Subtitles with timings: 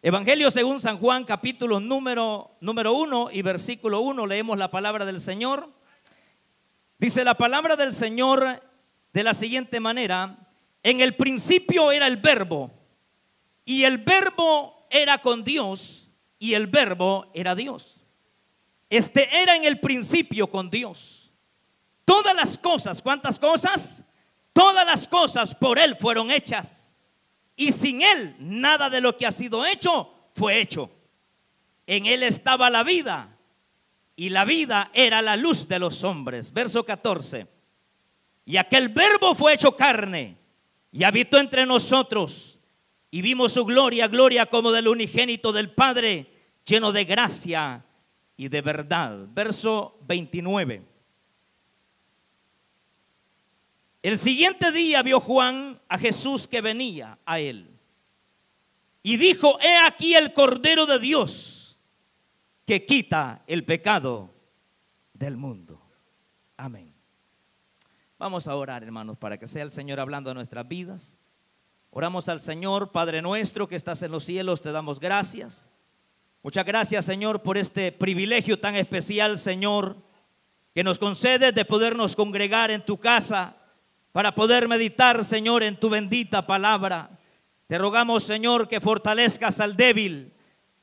[0.00, 5.20] Evangelio según San Juan, capítulo número, número 1 y versículo 1, leemos la palabra del
[5.20, 5.72] Señor.
[6.98, 8.62] Dice la palabra del Señor
[9.12, 10.38] de la siguiente manera,
[10.84, 12.70] en el principio era el verbo,
[13.64, 17.96] y el verbo era con Dios, y el verbo era Dios.
[18.90, 21.32] Este era en el principio con Dios.
[22.04, 24.04] Todas las cosas, ¿cuántas cosas?
[24.52, 26.87] Todas las cosas por Él fueron hechas
[27.58, 30.90] y sin Él nada de lo que ha sido hecho fue hecho.
[31.86, 33.36] En Él estaba la vida
[34.14, 36.52] y la vida era la luz de los hombres.
[36.52, 37.48] Verso 14.
[38.46, 40.38] Y aquel verbo fue hecho carne
[40.92, 42.60] y habitó entre nosotros
[43.10, 46.30] y vimos su gloria, gloria como del unigénito del Padre,
[46.64, 47.84] lleno de gracia
[48.36, 49.26] y de verdad.
[49.32, 50.82] Verso 29.
[54.02, 57.68] El siguiente día vio Juan a Jesús que venía a él.
[59.02, 61.78] Y dijo, he aquí el Cordero de Dios
[62.64, 64.34] que quita el pecado
[65.14, 65.80] del mundo.
[66.56, 66.94] Amén.
[68.18, 71.16] Vamos a orar, hermanos, para que sea el Señor hablando a nuestras vidas.
[71.90, 75.68] Oramos al Señor, Padre nuestro que estás en los cielos, te damos gracias.
[76.42, 79.96] Muchas gracias, Señor, por este privilegio tan especial, Señor,
[80.74, 83.56] que nos concedes de podernos congregar en tu casa
[84.12, 87.10] para poder meditar, Señor, en tu bendita palabra.
[87.66, 90.32] Te rogamos, Señor, que fortalezcas al débil,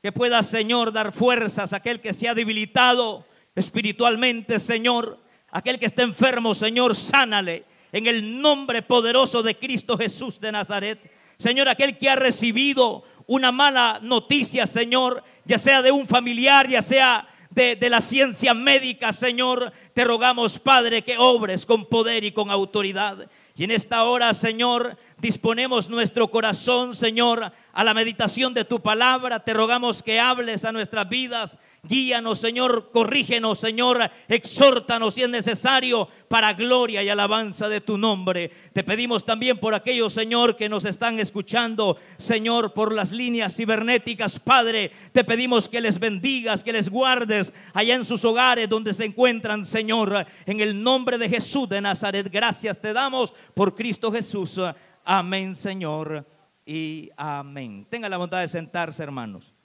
[0.02, 5.18] que puedas, Señor, dar fuerzas a aquel que se ha debilitado espiritualmente, Señor.
[5.50, 11.00] Aquel que está enfermo, Señor, sánale en el nombre poderoso de Cristo Jesús de Nazaret.
[11.38, 16.82] Señor, aquel que ha recibido una mala noticia, Señor, ya sea de un familiar, ya
[16.82, 17.26] sea
[17.56, 23.30] de, la ciencia médica, Señor, te rogamos, Padre, que obres con poder y con autoridad.
[23.56, 29.42] Y en esta hora, Señor, disponemos nuestro corazón, Señor, a la meditación de tu palabra.
[29.42, 36.08] Te rogamos que hables a nuestras vidas Guíanos, Señor, corrígenos, Señor, exhórtanos si es necesario
[36.28, 38.50] para gloria y alabanza de tu nombre.
[38.72, 44.38] Te pedimos también por aquellos, Señor, que nos están escuchando, Señor, por las líneas cibernéticas,
[44.38, 44.90] Padre.
[45.12, 49.64] Te pedimos que les bendigas, que les guardes allá en sus hogares donde se encuentran,
[49.66, 52.28] Señor, en el nombre de Jesús de Nazaret.
[52.30, 54.60] Gracias te damos por Cristo Jesús.
[55.04, 56.26] Amén, Señor.
[56.64, 57.86] Y amén.
[57.88, 59.55] Tenga la bondad de sentarse, hermanos.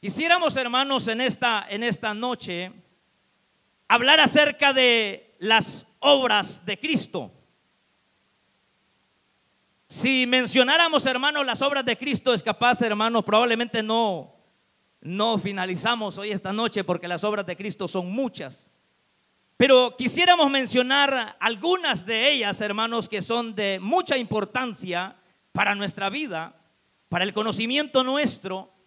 [0.00, 2.70] Quisiéramos, hermanos, en esta, en esta noche
[3.88, 7.32] hablar acerca de las obras de Cristo.
[9.88, 14.36] Si mencionáramos, hermanos, las obras de Cristo, es capaz, hermanos, probablemente no,
[15.00, 18.70] no finalizamos hoy esta noche porque las obras de Cristo son muchas.
[19.56, 25.16] Pero quisiéramos mencionar algunas de ellas, hermanos, que son de mucha importancia
[25.50, 26.54] para nuestra vida,
[27.08, 28.77] para el conocimiento nuestro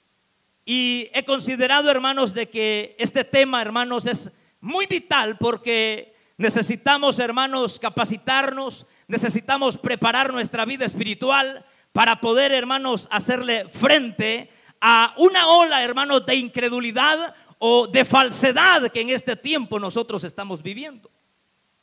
[0.65, 7.79] y he considerado, hermanos, de que este tema, hermanos, es muy vital porque necesitamos, hermanos,
[7.79, 14.49] capacitarnos, necesitamos preparar nuestra vida espiritual para poder, hermanos, hacerle frente
[14.79, 20.63] a una ola, hermanos, de incredulidad o de falsedad que en este tiempo nosotros estamos
[20.63, 21.11] viviendo.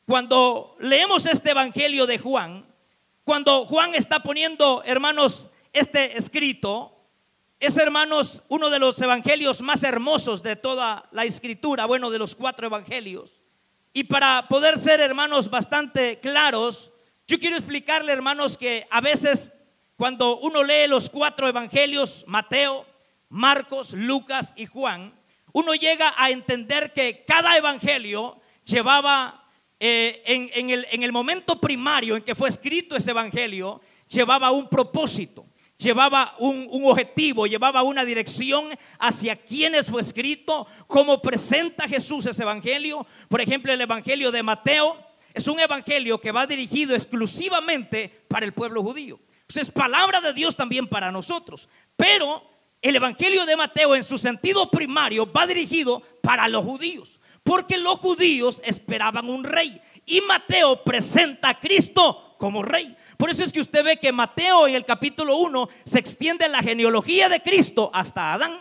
[0.06, 2.66] Cuando leemos este Evangelio de Juan,
[3.24, 6.97] cuando Juan está poniendo, hermanos, este escrito,
[7.60, 12.36] es, hermanos, uno de los evangelios más hermosos de toda la escritura, bueno, de los
[12.36, 13.42] cuatro evangelios.
[13.92, 16.92] Y para poder ser, hermanos, bastante claros,
[17.26, 19.52] yo quiero explicarle, hermanos, que a veces
[19.96, 22.86] cuando uno lee los cuatro evangelios, Mateo,
[23.28, 25.12] Marcos, Lucas y Juan,
[25.52, 32.14] uno llega a entender que cada evangelio llevaba, eh, en, el, en el momento primario
[32.14, 35.47] en que fue escrito ese evangelio, llevaba un propósito
[35.78, 38.66] llevaba un, objetivo, llevaba una dirección
[38.98, 43.06] hacia quienes fue escrito, cómo presenta Jesús ese evangelio.
[43.28, 44.98] Por ejemplo, el evangelio de Mateo
[45.32, 49.20] es un evangelio que va dirigido exclusivamente para el pueblo judío.
[49.54, 51.68] es palabra de Dios también para nosotros.
[51.96, 52.42] Pero
[52.82, 57.98] el evangelio de Mateo en su sentido primario va dirigido para los judíos, porque los
[58.00, 59.80] judíos esperaban un rey.
[60.06, 62.96] Y Mateo presenta a Cristo como rey.
[63.18, 66.62] Por eso es que usted ve que Mateo en el capítulo 1 se extiende la
[66.62, 68.60] genealogía de Cristo hasta Adán.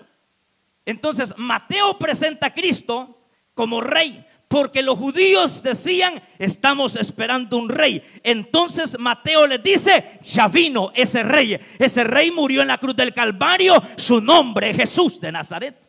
[0.84, 3.20] Entonces Mateo presenta a Cristo
[3.54, 8.02] como rey, porque los judíos decían, estamos esperando un rey.
[8.24, 11.60] Entonces Mateo le dice, ya vino ese rey.
[11.78, 15.88] Ese rey murió en la cruz del Calvario, su nombre es Jesús de Nazaret.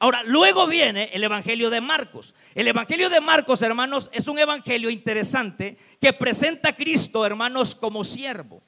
[0.00, 2.34] Ahora, luego viene el Evangelio de Marcos.
[2.54, 8.04] El Evangelio de Marcos, hermanos, es un evangelio interesante que presenta a Cristo, hermanos, como
[8.04, 8.62] siervo.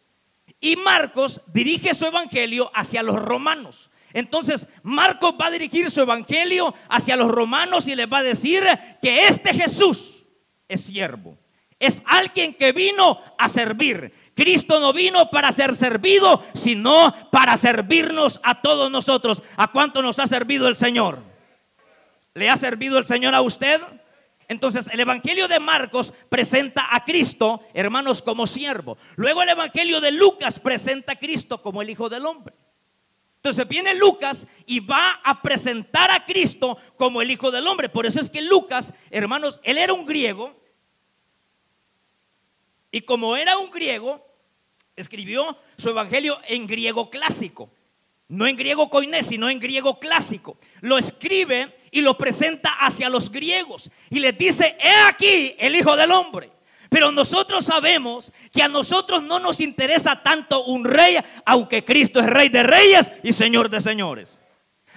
[0.60, 3.90] Y Marcos dirige su evangelio hacia los romanos.
[4.14, 8.62] Entonces Marcos va a dirigir su evangelio hacia los romanos y les va a decir
[9.02, 10.24] que este Jesús
[10.68, 11.36] es siervo.
[11.78, 14.14] Es alguien que vino a servir.
[14.34, 19.42] Cristo no vino para ser servido, sino para servirnos a todos nosotros.
[19.56, 21.33] ¿A cuánto nos ha servido el Señor?
[22.34, 23.80] ¿Le ha servido el Señor a usted?
[24.48, 28.98] Entonces el Evangelio de Marcos presenta a Cristo, hermanos, como siervo.
[29.16, 32.54] Luego el Evangelio de Lucas presenta a Cristo como el Hijo del Hombre.
[33.36, 37.88] Entonces viene Lucas y va a presentar a Cristo como el Hijo del Hombre.
[37.88, 40.58] Por eso es que Lucas, hermanos, él era un griego.
[42.90, 44.26] Y como era un griego,
[44.96, 47.70] escribió su Evangelio en griego clásico.
[48.28, 50.58] No en griego coiné, sino en griego clásico.
[50.80, 53.88] Lo escribe y lo presenta hacia los griegos.
[54.10, 56.50] Y les dice, he aquí el Hijo del Hombre.
[56.90, 62.26] Pero nosotros sabemos que a nosotros no nos interesa tanto un rey, aunque Cristo es
[62.26, 64.38] rey de reyes y señor de señores.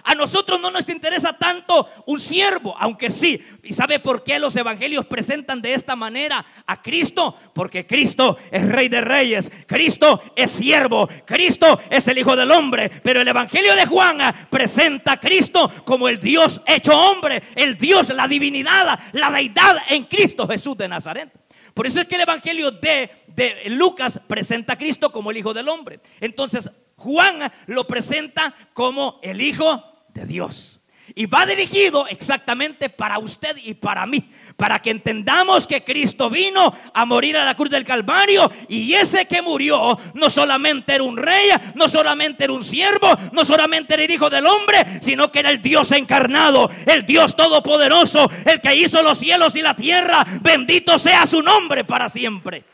[0.07, 3.45] A nosotros no nos interesa tanto un siervo, aunque sí.
[3.61, 7.35] ¿Y sabe por qué los evangelios presentan de esta manera a Cristo?
[7.53, 12.89] Porque Cristo es rey de reyes, Cristo es siervo, Cristo es el Hijo del Hombre.
[13.03, 14.19] Pero el evangelio de Juan
[14.49, 20.05] presenta a Cristo como el Dios hecho hombre, el Dios, la divinidad, la deidad en
[20.05, 21.29] Cristo Jesús de Nazaret.
[21.73, 25.53] Por eso es que el Evangelio de, de, Lucas presenta a Cristo como el Hijo
[25.53, 25.99] del Hombre.
[26.21, 29.83] Entonces Juan lo presenta como el Hijo
[30.17, 30.81] de Dios.
[31.15, 36.73] Y va dirigido exactamente para usted y para mí, para que entendamos que Cristo vino
[36.93, 41.15] a morir a la cruz del Calvario y ese que murió no solamente era un
[41.15, 45.39] rey, no solamente era un siervo, no solamente era el hijo del hombre, sino que
[45.39, 50.25] era el Dios encarnado, el Dios todopoderoso, el que hizo los cielos y la tierra.
[50.41, 52.65] Bendito sea su nombre para siempre.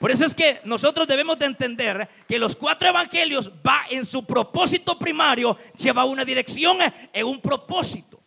[0.00, 4.24] Por eso es que nosotros debemos de entender que los cuatro evangelios va en su
[4.24, 6.78] propósito primario, lleva una dirección
[7.12, 8.18] en un propósito.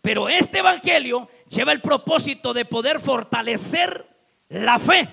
[0.00, 4.06] Pero este evangelio lleva el propósito de poder fortalecer
[4.48, 5.06] la fe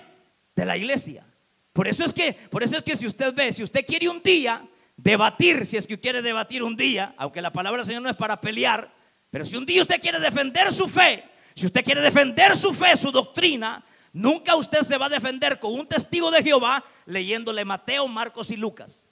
[0.56, 1.26] de la iglesia.
[1.74, 4.24] Por eso es que, por eso es que si usted ve, si usted quiere un
[4.24, 4.66] día
[4.96, 8.16] debatir, si es que quiere debatir un día, aunque la palabra del Señor no es
[8.16, 8.90] para pelear,
[9.30, 12.96] pero si un día usted quiere defender su fe, si usted quiere defender su fe,
[12.96, 13.84] su doctrina,
[14.18, 18.58] Nunca usted se va a defender con un testigo de Jehová leyéndole Mateo, Marcos y
[18.58, 19.06] Lucas.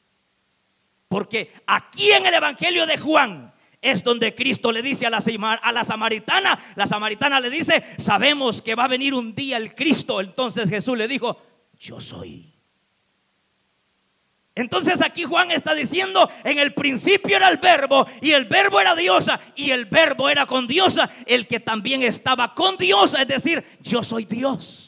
[1.07, 3.54] Porque aquí en el Evangelio de Juan
[3.84, 5.22] es donde Cristo le dice a la,
[5.84, 10.22] samaritana, la samaritana le dice, sabemos que va a venir un día el Cristo.
[10.22, 11.40] Entonces Jesús le dijo,
[11.80, 12.52] yo soy.
[14.56, 18.96] Entonces aquí Juan está diciendo, en el principio era el verbo y el verbo era
[18.96, 23.63] diosa y el verbo era con diosa, el que también estaba con diosa, es decir,
[23.81, 24.84] yo soy Dios.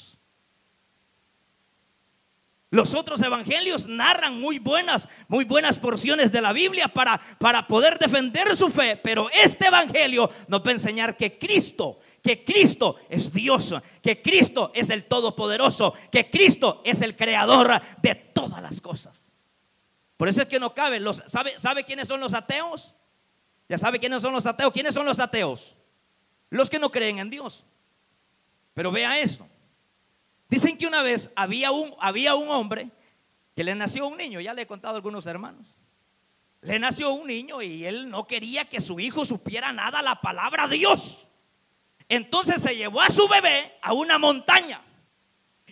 [2.69, 7.97] Los otros evangelios narran muy buenas, muy buenas porciones de la Biblia para, para poder
[7.97, 13.31] defender su fe, pero este evangelio nos va a enseñar que Cristo, que Cristo es
[13.31, 19.29] Dios, que Cristo es el Todopoderoso, que Cristo es el creador de todas las cosas.
[20.17, 20.99] Por eso es que no cabe.
[20.99, 22.95] Los, ¿sabe, ¿Sabe quiénes son los ateos?
[23.69, 24.73] Ya sabe quiénes son los ateos.
[24.73, 25.77] ¿Quiénes son los ateos?
[26.49, 27.63] Los que no creen en Dios.
[28.73, 29.47] Pero vea eso.
[30.49, 32.89] Dicen que una vez había un, había un hombre
[33.55, 35.67] que le nació un niño, ya le he contado a algunos hermanos.
[36.61, 40.67] Le nació un niño y él no quería que su hijo supiera nada la palabra
[40.67, 41.27] Dios.
[42.09, 44.81] Entonces se llevó a su bebé a una montaña.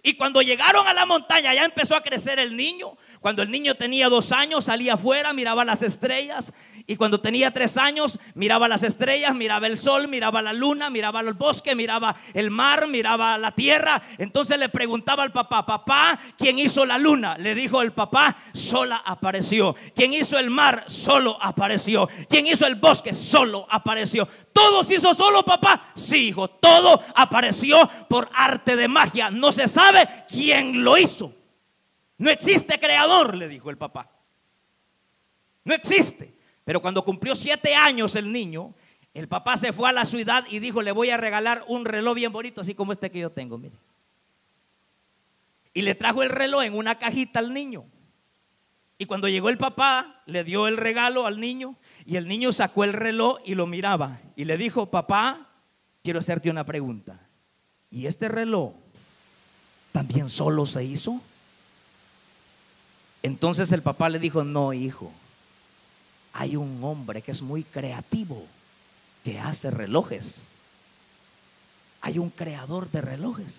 [0.03, 2.97] Y cuando llegaron a la montaña ya empezó a crecer el niño.
[3.21, 6.53] Cuando el niño tenía dos años salía afuera, miraba las estrellas
[6.87, 11.21] y cuando tenía tres años, miraba las estrellas, miraba el sol, miraba la luna, miraba
[11.21, 14.03] el bosque, miraba el mar, miraba la tierra.
[14.19, 17.39] Entonces le preguntaba al papá, papá, ¿quién hizo la luna?
[17.39, 19.75] Le dijo el papá, sola apareció.
[19.95, 20.83] ¿Quién hizo el mar?
[20.85, 22.07] Solo apareció.
[22.29, 23.15] ¿Quién hizo el bosque?
[23.15, 24.27] Solo apareció.
[24.53, 25.87] ¿Todo se hizo solo, papá?
[25.95, 27.77] Sí, hijo, todo apareció
[28.07, 29.31] por arte de magia.
[29.31, 31.33] No se sabe quién lo hizo.
[32.19, 34.11] No existe creador, le dijo el papá.
[35.63, 36.34] No existe.
[36.65, 38.73] Pero cuando cumplió siete años el niño,
[39.13, 42.15] el papá se fue a la ciudad y dijo, le voy a regalar un reloj
[42.15, 43.75] bien bonito, así como este que yo tengo, mire.
[45.73, 47.85] Y le trajo el reloj en una cajita al niño.
[48.97, 52.83] Y cuando llegó el papá, le dio el regalo al niño y el niño sacó
[52.83, 54.19] el reloj y lo miraba.
[54.35, 55.49] Y le dijo, papá,
[56.01, 57.27] quiero hacerte una pregunta.
[57.91, 58.73] ¿Y este reloj
[59.91, 61.21] también solo se hizo?
[63.21, 65.11] Entonces el papá le dijo, no, hijo
[66.37, 68.45] hay un hombre que es muy creativo,
[69.23, 70.49] que hace relojes.
[72.01, 73.55] Hay un creador de relojes.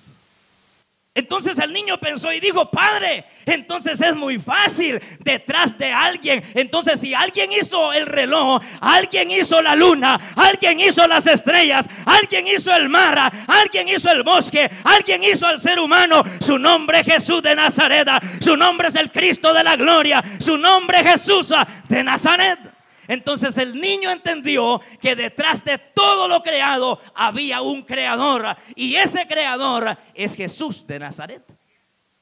[1.16, 6.44] Entonces el niño pensó y dijo, padre, entonces es muy fácil detrás de alguien.
[6.54, 12.46] Entonces si alguien hizo el reloj, alguien hizo la luna, alguien hizo las estrellas, alguien
[12.46, 17.06] hizo el mar, alguien hizo el bosque, alguien hizo al ser humano, su nombre es
[17.06, 18.06] Jesús de Nazaret,
[18.40, 21.48] su nombre es el Cristo de la gloria, su nombre es Jesús
[21.88, 22.75] de Nazaret.
[23.08, 29.26] Entonces el niño entendió que detrás de todo lo creado había un creador y ese
[29.26, 31.44] creador es Jesús de Nazaret.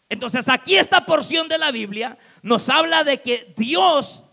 [0.09, 4.25] Entonces aquí esta porción de la Biblia nos habla de que Dios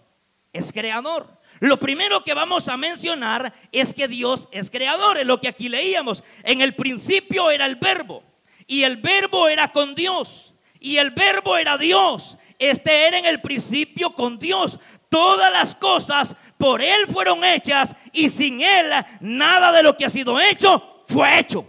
[0.53, 1.39] es creador.
[1.59, 5.69] Lo primero que vamos a mencionar es que Dios es creador, es lo que aquí
[5.69, 6.23] leíamos.
[6.43, 8.23] En el principio era el verbo
[8.65, 12.37] y el verbo era con Dios y el verbo era Dios.
[12.57, 14.79] Este era en el principio con Dios.
[15.11, 20.09] Todas las cosas por Él fueron hechas y sin Él nada de lo que ha
[20.09, 21.67] sido hecho fue hecho.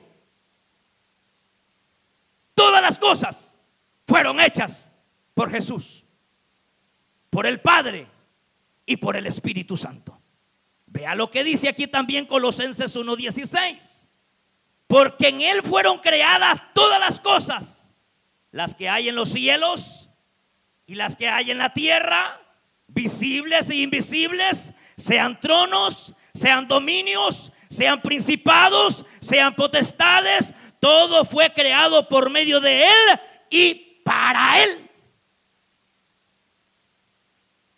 [2.54, 3.56] Todas las cosas
[4.06, 4.92] fueron hechas
[5.34, 6.04] por Jesús,
[7.30, 8.06] por el Padre
[8.86, 10.22] y por el Espíritu Santo.
[10.86, 14.06] Vea lo que dice aquí también Colosenses 1:16.
[14.86, 17.90] Porque en Él fueron creadas todas las cosas,
[18.52, 20.10] las que hay en los cielos
[20.86, 22.38] y las que hay en la tierra
[22.92, 32.30] visibles e invisibles, sean tronos, sean dominios, sean principados, sean potestades, todo fue creado por
[32.30, 33.20] medio de Él
[33.50, 34.90] y para Él.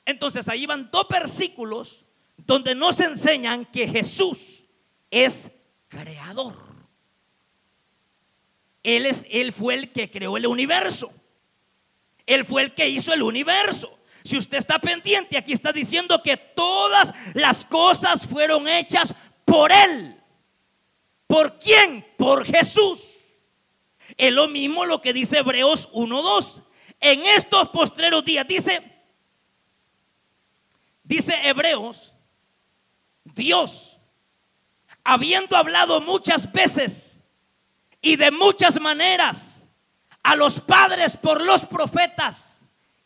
[0.07, 2.05] Entonces ahí van dos versículos
[2.37, 4.65] donde nos enseñan que Jesús
[5.11, 5.51] es
[5.89, 6.57] creador.
[8.83, 11.11] Él, es, él fue el que creó el universo.
[12.27, 13.94] Él fue el que hizo el universo.
[14.25, 19.15] Si usted está pendiente, aquí está diciendo que todas las cosas fueron hechas
[19.45, 20.19] por Él.
[21.27, 22.07] ¿Por quién?
[22.17, 23.01] Por Jesús.
[24.17, 26.63] Es lo mismo lo que dice Hebreos 1.2.
[27.01, 28.83] En estos postreros días, dice,
[31.03, 32.15] dice Hebreos,
[33.25, 33.99] Dios,
[35.03, 37.21] habiendo hablado muchas veces
[38.01, 39.67] y de muchas maneras
[40.23, 42.54] a los padres por los profetas,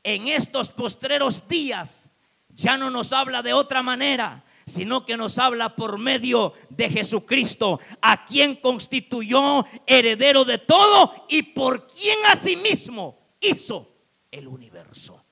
[0.03, 2.11] en estos postreros días
[2.51, 7.81] ya no nos habla de otra manera, sino que nos habla por medio de Jesucristo,
[8.03, 13.95] a quien constituyó heredero de todo y por quien asimismo hizo
[14.31, 15.25] el universo.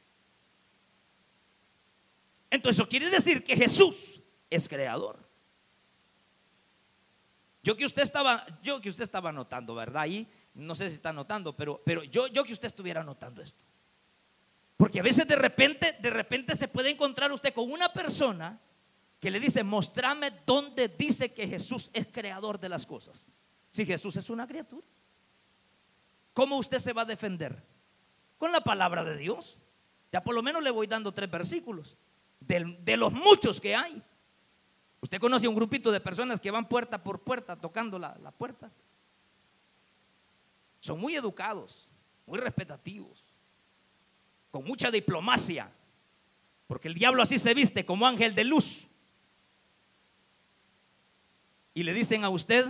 [2.50, 5.26] Entonces eso quiere decir que Jesús es creador.
[7.62, 10.02] Yo que usted estaba, yo que usted estaba notando, ¿verdad?
[10.02, 13.64] Ahí no sé si está notando, pero, pero yo, yo que usted estuviera notando esto.
[14.76, 18.60] Porque a veces de repente, de repente se puede encontrar usted con una persona
[19.18, 23.26] que le dice, mostrame dónde dice que Jesús es creador de las cosas.
[23.70, 24.86] Si Jesús es una criatura.
[26.34, 27.62] ¿Cómo usted se va a defender?
[28.36, 29.58] Con la palabra de Dios.
[30.12, 31.96] Ya por lo menos le voy dando tres versículos
[32.40, 34.02] de, los muchos que hay.
[35.00, 38.70] Usted conoce un grupito de personas que van puerta por puerta tocando la, la puerta.
[40.80, 41.90] Son muy educados,
[42.26, 43.25] muy respetativos
[44.50, 45.72] con mucha diplomacia,
[46.66, 48.88] porque el diablo así se viste como ángel de luz.
[51.74, 52.66] Y le dicen a usted,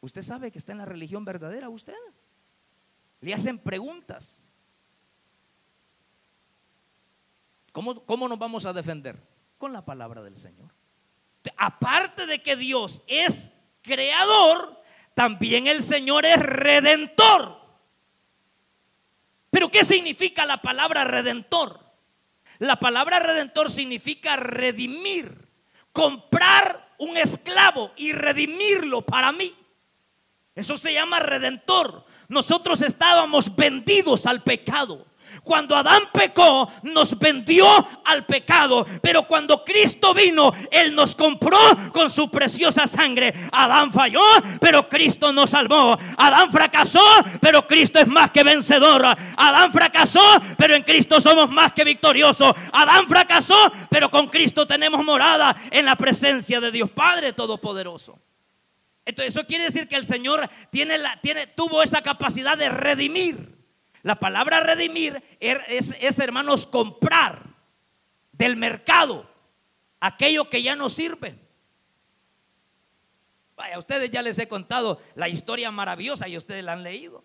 [0.00, 1.94] usted sabe que está en la religión verdadera, usted.
[3.20, 4.42] Le hacen preguntas.
[7.72, 9.20] ¿Cómo, ¿Cómo nos vamos a defender?
[9.58, 10.72] Con la palabra del Señor.
[11.56, 13.52] Aparte de que Dios es
[13.82, 14.82] creador,
[15.14, 17.63] también el Señor es redentor.
[19.54, 21.78] Pero ¿qué significa la palabra redentor?
[22.58, 25.46] La palabra redentor significa redimir,
[25.92, 29.54] comprar un esclavo y redimirlo para mí.
[30.56, 32.04] Eso se llama redentor.
[32.26, 35.06] Nosotros estábamos vendidos al pecado.
[35.44, 37.66] Cuando Adán pecó, nos vendió
[38.06, 38.86] al pecado.
[39.02, 41.58] Pero cuando Cristo vino, Él nos compró
[41.92, 43.32] con su preciosa sangre.
[43.52, 44.22] Adán falló,
[44.58, 45.98] pero Cristo nos salvó.
[46.16, 47.04] Adán fracasó,
[47.42, 49.04] pero Cristo es más que vencedor.
[49.36, 50.22] Adán fracasó,
[50.56, 52.54] pero en Cristo somos más que victoriosos.
[52.72, 58.18] Adán fracasó, pero con Cristo tenemos morada en la presencia de Dios Padre Todopoderoso.
[59.04, 63.53] Entonces eso quiere decir que el Señor tiene la, tiene, tuvo esa capacidad de redimir.
[64.04, 67.42] La palabra redimir er, es, hermanos, comprar
[68.32, 69.26] del mercado
[69.98, 71.40] aquello que ya no sirve.
[73.56, 77.24] Vaya, a ustedes ya les he contado la historia maravillosa y ustedes la han leído.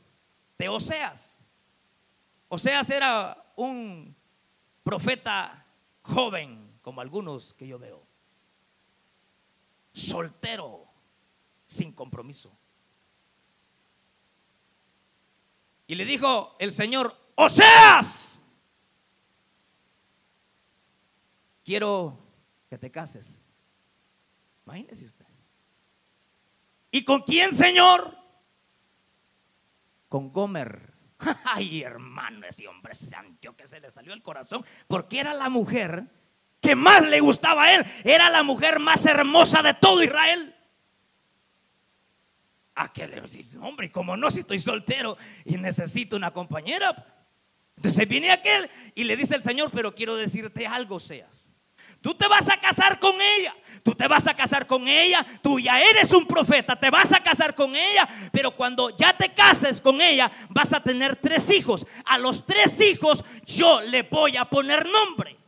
[0.57, 1.41] De Oseas.
[2.47, 4.15] Oseas era un
[4.81, 5.65] profeta
[6.01, 8.07] joven, como algunos que yo veo.
[9.91, 10.87] Soltero,
[11.67, 12.57] sin compromiso.
[15.89, 18.39] Y le dijo el Señor, Oseas,
[21.65, 22.15] quiero
[22.69, 23.39] que te cases.
[24.67, 25.25] Imagínese usted.
[26.91, 28.15] ¿Y con quién, Señor?
[30.07, 30.93] Con Gomer.
[31.45, 36.05] Ay, hermano, ese hombre santo que se le salió el corazón, porque era la mujer
[36.61, 40.55] que más le gustaba a él, era la mujer más hermosa de todo Israel.
[42.81, 43.21] Aquel
[43.61, 46.95] hombre, como no, si estoy soltero y necesito una compañera.
[47.75, 51.49] Entonces viene aquel y le dice el Señor, pero quiero decirte algo, seas.
[52.01, 53.53] Tú te vas a casar con ella.
[53.83, 55.25] Tú te vas a casar con ella.
[55.41, 56.79] Tú ya eres un profeta.
[56.79, 58.07] Te vas a casar con ella.
[58.31, 61.85] Pero cuando ya te cases con ella, vas a tener tres hijos.
[62.05, 65.38] A los tres hijos yo le voy a poner nombre.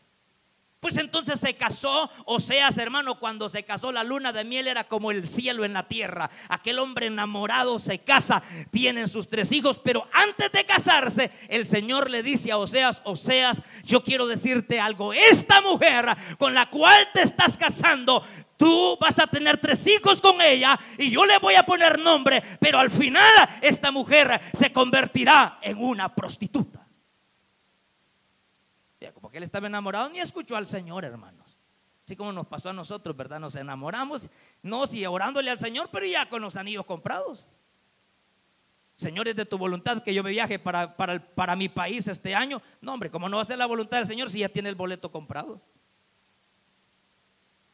[0.81, 4.83] Pues entonces se casó, o sea, hermano, cuando se casó la luna de miel era
[4.83, 6.31] como el cielo en la tierra.
[6.49, 12.09] Aquel hombre enamorado se casa, tienen sus tres hijos, pero antes de casarse, el Señor
[12.09, 17.21] le dice a Oseas, Oseas, yo quiero decirte algo, esta mujer con la cual te
[17.21, 18.25] estás casando,
[18.57, 22.41] tú vas a tener tres hijos con ella y yo le voy a poner nombre,
[22.59, 26.80] pero al final esta mujer se convertirá en una prostituta
[29.31, 31.57] porque él estaba enamorado, ni escuchó al Señor, hermanos.
[32.03, 33.39] Así como nos pasó a nosotros, ¿verdad?
[33.39, 34.27] Nos enamoramos,
[34.61, 37.47] no, sí, orándole al Señor, pero ya con los anillos comprados.
[38.93, 42.35] Señor, es de tu voluntad que yo me viaje para, para, para mi país este
[42.35, 42.61] año.
[42.81, 44.75] No, hombre, como no va a ser la voluntad del Señor si ya tiene el
[44.75, 45.61] boleto comprado?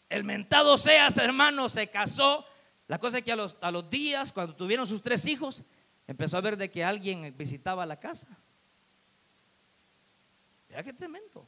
[0.09, 2.45] El mentado Seas, hermano, se casó.
[2.85, 5.63] La cosa es que a los, a los días, cuando tuvieron sus tres hijos,
[6.05, 8.27] empezó a ver de que alguien visitaba la casa.
[10.83, 11.47] Qué tremendo.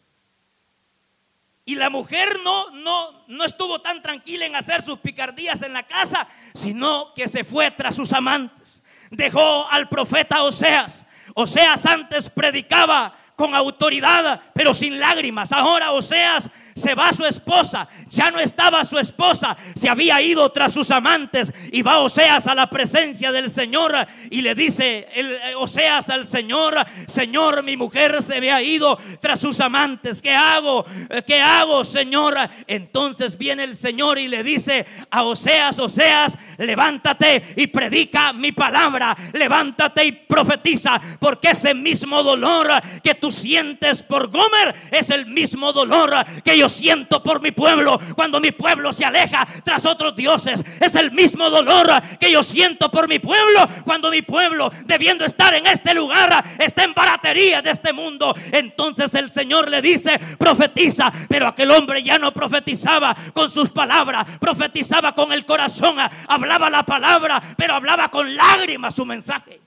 [1.65, 5.85] Y la mujer no, no, no estuvo tan tranquila en hacer sus picardías en la
[5.85, 8.81] casa, sino que se fue tras sus amantes.
[9.11, 11.05] Dejó al profeta Oseas.
[11.35, 15.51] Oseas antes predicaba con autoridad, pero sin lágrimas.
[15.51, 20.73] Ahora Oseas se va su esposa, ya no estaba su esposa, se había ido tras
[20.73, 23.93] sus amantes y va Oseas a la presencia del Señor
[24.29, 26.75] y le dice el, eh, Oseas al Señor,
[27.07, 30.85] Señor, mi mujer se había ido tras sus amantes, ¿qué hago?
[31.09, 32.37] Eh, ¿Qué hago, Señor?
[32.67, 39.15] Entonces viene el Señor y le dice a Oseas, Oseas, levántate y predica mi palabra,
[39.33, 42.67] levántate y profetiza, porque ese mismo dolor
[43.03, 46.13] que tú sientes por Gomer es el mismo dolor
[46.43, 50.63] que yo siento por mi pueblo cuando mi pueblo se aleja tras otros dioses.
[50.79, 55.53] Es el mismo dolor que yo siento por mi pueblo cuando mi pueblo, debiendo estar
[55.53, 58.33] en este lugar, está en baratería de este mundo.
[58.51, 64.37] Entonces el Señor le dice, profetiza, pero aquel hombre ya no profetizaba con sus palabras,
[64.39, 69.59] profetizaba con el corazón, hablaba la palabra, pero hablaba con lágrimas su mensaje.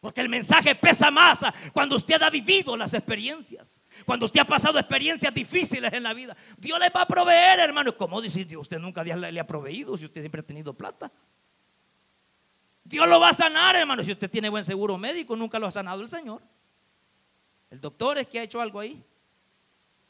[0.00, 1.40] Porque el mensaje pesa más
[1.72, 3.79] cuando usted ha vivido las experiencias.
[4.06, 7.96] Cuando usted ha pasado experiencias difíciles en la vida, Dios le va a proveer, hermano.
[7.96, 8.62] ¿Cómo dice Dios?
[8.62, 11.10] Usted nunca le ha proveído si usted siempre ha tenido plata.
[12.84, 14.02] Dios lo va a sanar, hermano.
[14.02, 16.42] Si usted tiene buen seguro médico, nunca lo ha sanado el Señor.
[17.70, 19.02] El doctor es que ha hecho algo ahí.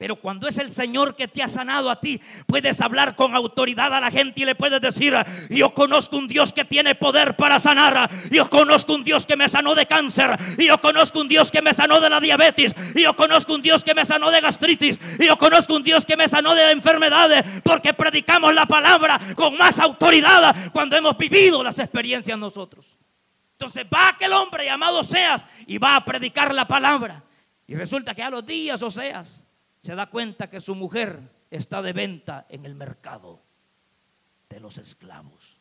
[0.00, 3.92] Pero cuando es el Señor que te ha sanado a ti, puedes hablar con autoridad
[3.92, 5.14] a la gente y le puedes decir,
[5.50, 8.10] yo conozco un Dios que tiene poder para sanar.
[8.30, 10.30] Yo conozco un Dios que me sanó de cáncer.
[10.56, 12.74] Yo conozco un Dios que me sanó de la diabetes.
[12.94, 14.98] Yo conozco un Dios que me sanó de gastritis.
[15.18, 17.44] Yo conozco un Dios que me sanó de enfermedades.
[17.62, 22.96] Porque predicamos la palabra con más autoridad cuando hemos vivido las experiencias nosotros.
[23.52, 27.22] Entonces va aquel hombre llamado Seas y va a predicar la palabra.
[27.66, 29.44] Y resulta que a los días o Seas
[29.82, 33.42] se da cuenta que su mujer está de venta en el mercado
[34.48, 35.58] de los esclavos.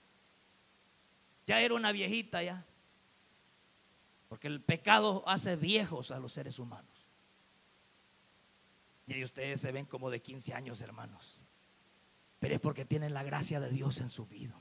[1.45, 2.65] Ya era una viejita ya.
[4.27, 7.07] Porque el pecado hace viejos a los seres humanos.
[9.07, 11.41] Y ustedes se ven como de 15 años, hermanos.
[12.39, 14.55] Pero es porque tienen la gracia de Dios en su vida.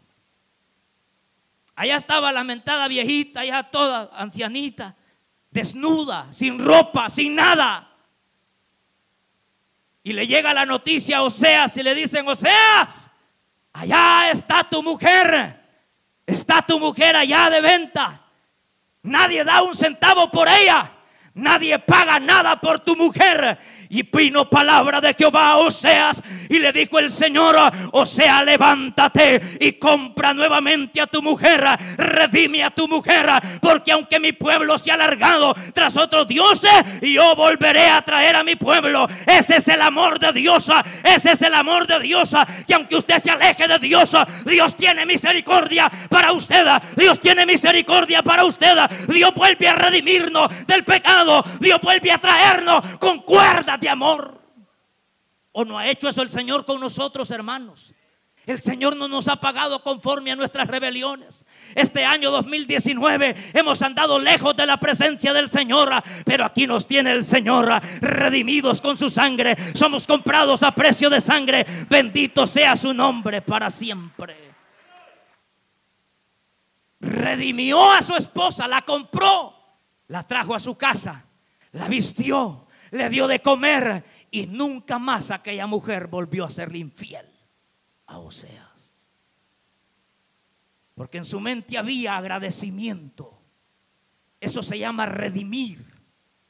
[1.74, 4.96] Allá estaba lamentada viejita, allá toda ancianita,
[5.50, 7.97] desnuda, sin ropa, sin nada.
[10.08, 13.10] Y le llega la noticia a Oseas y le dicen, Oseas,
[13.74, 15.62] allá está tu mujer.
[16.24, 18.22] Está tu mujer allá de venta.
[19.02, 20.90] Nadie da un centavo por ella.
[21.34, 23.58] Nadie paga nada por tu mujer.
[23.90, 27.57] Y vino palabra de Jehová a Oseas y le dijo el Señor,
[27.92, 31.64] Osea, levántate y compra nuevamente a tu mujer,
[31.96, 33.29] redime a tu mujer,
[33.61, 36.70] porque aunque mi pueblo se ha alargado tras otros dioses,
[37.01, 39.09] yo volveré a traer a mi pueblo.
[39.27, 40.70] Ese es el amor de Dios,
[41.05, 42.31] ese es el amor de Dios,
[42.66, 48.22] que aunque usted se aleje de Dios, Dios tiene misericordia para usted, Dios tiene misericordia
[48.22, 48.77] para usted,
[49.09, 54.40] Dios vuelve a redimirnos del pecado, Dios vuelve a traernos con cuerdas de amor.
[55.52, 57.92] ¿O no ha hecho eso el Señor con nosotros, hermanos?
[58.48, 61.44] El Señor no nos ha pagado conforme a nuestras rebeliones.
[61.74, 65.90] Este año 2019 hemos andado lejos de la presencia del Señor,
[66.24, 67.68] pero aquí nos tiene el Señor
[68.00, 69.54] redimidos con su sangre.
[69.74, 71.66] Somos comprados a precio de sangre.
[71.90, 74.54] Bendito sea su nombre para siempre.
[77.00, 79.54] Redimió a su esposa, la compró,
[80.06, 81.26] la trajo a su casa,
[81.72, 87.27] la vistió, le dio de comer y nunca más aquella mujer volvió a serle infiel
[88.07, 89.09] a Oseas.
[90.94, 93.40] Porque en su mente había agradecimiento.
[94.40, 95.85] Eso se llama redimir,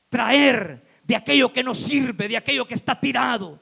[0.08, 3.60] traer de aquello que nos sirve, de aquello que está tirado.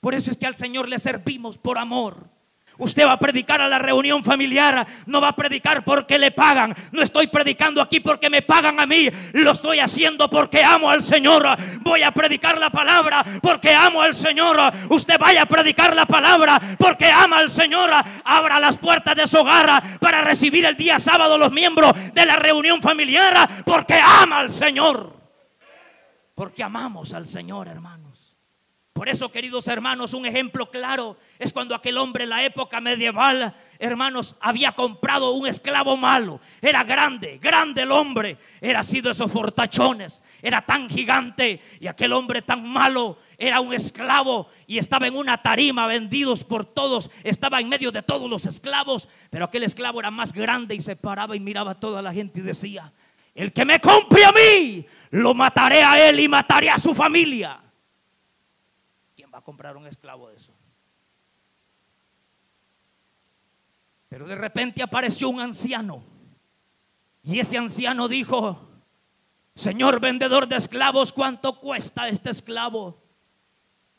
[0.00, 2.35] Por eso es que al Señor le servimos por amor.
[2.78, 6.74] Usted va a predicar a la reunión familiar, no va a predicar porque le pagan.
[6.92, 11.02] No estoy predicando aquí porque me pagan a mí, lo estoy haciendo porque amo al
[11.02, 11.46] Señor.
[11.80, 14.58] Voy a predicar la palabra porque amo al Señor.
[14.90, 17.90] Usted vaya a predicar la palabra porque ama al Señor.
[18.24, 22.36] Abra las puertas de su hogar para recibir el día sábado los miembros de la
[22.36, 25.16] reunión familiar porque ama al Señor.
[26.34, 28.06] Porque amamos al Señor, hermano.
[28.96, 33.54] Por eso, queridos hermanos, un ejemplo claro es cuando aquel hombre en la época medieval,
[33.78, 36.40] hermanos, había comprado un esclavo malo.
[36.62, 38.38] Era grande, grande el hombre.
[38.60, 40.22] Era sido esos fortachones.
[40.42, 45.42] Era tan gigante y aquel hombre tan malo era un esclavo y estaba en una
[45.42, 47.10] tarima vendidos por todos.
[47.22, 49.08] Estaba en medio de todos los esclavos.
[49.30, 52.40] Pero aquel esclavo era más grande y se paraba y miraba a toda la gente
[52.40, 52.92] y decía,
[53.34, 57.60] el que me compre a mí, lo mataré a él y mataré a su familia
[59.36, 60.55] a comprar un esclavo de eso.
[64.16, 66.02] Pero de repente apareció un anciano.
[67.22, 68.66] Y ese anciano dijo,
[69.54, 73.04] Señor vendedor de esclavos, ¿cuánto cuesta este esclavo?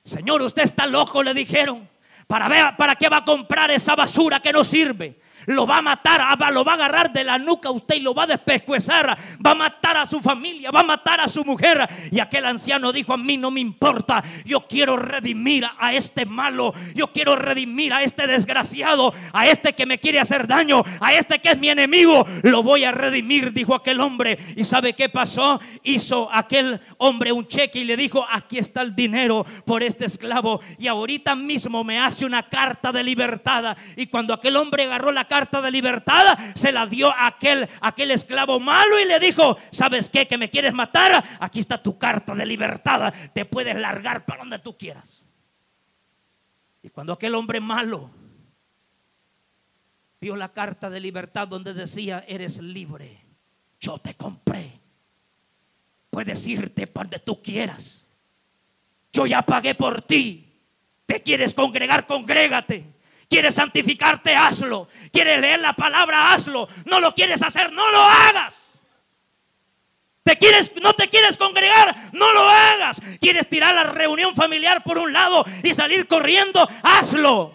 [0.03, 1.88] Señor, usted está loco, le dijeron.
[2.25, 5.21] ¿Para, ver, ¿Para qué va a comprar esa basura que no sirve?
[5.45, 8.13] Lo va a matar, ah, lo va a agarrar de la nuca usted y lo
[8.13, 11.88] va a despescuezar, va a matar a su familia, va a matar a su mujer.
[12.12, 16.73] Y aquel anciano dijo, a mí no me importa, yo quiero redimir a este malo,
[16.95, 21.39] yo quiero redimir a este desgraciado, a este que me quiere hacer daño, a este
[21.39, 24.38] que es mi enemigo, lo voy a redimir, dijo aquel hombre.
[24.56, 25.60] ¿Y sabe qué pasó?
[25.84, 30.62] Hizo aquel hombre un cheque y le dijo, aquí está el dinero por este esclavo.
[30.78, 33.78] Y ahorita mismo me hace una carta de libertad.
[33.95, 38.12] Y cuando aquel hombre agarró la carta, de libertad, se la dio a aquel, aquel
[38.12, 40.28] esclavo malo y le dijo, ¿sabes qué?
[40.28, 44.60] Que me quieres matar, aquí está tu carta de libertad, te puedes largar para donde
[44.60, 45.26] tú quieras.
[46.82, 48.12] Y cuando aquel hombre malo
[50.20, 53.26] vio la carta de libertad donde decía, eres libre,
[53.80, 54.80] yo te compré,
[56.10, 58.10] puedes irte para donde tú quieras,
[59.12, 60.48] yo ya pagué por ti,
[61.06, 62.96] te quieres congregar, congrégate.
[63.30, 64.36] ¿Quieres santificarte?
[64.36, 64.88] Hazlo.
[65.12, 66.34] ¿Quieres leer la palabra?
[66.34, 66.68] Hazlo.
[66.86, 68.82] No lo quieres hacer, no lo hagas.
[70.24, 71.96] ¿Te quieres, no te quieres congregar?
[72.13, 73.02] No lo hagas.
[73.22, 76.68] ¿Quieres tirar la reunión familiar por un lado y salir corriendo?
[76.84, 77.54] Hazlo.